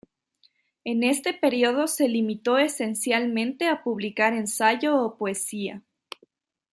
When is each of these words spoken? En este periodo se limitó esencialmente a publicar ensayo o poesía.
En 0.83 1.03
este 1.03 1.31
periodo 1.31 1.85
se 1.85 2.07
limitó 2.07 2.57
esencialmente 2.57 3.67
a 3.67 3.83
publicar 3.83 4.33
ensayo 4.33 4.95
o 4.99 5.15
poesía. 5.15 5.83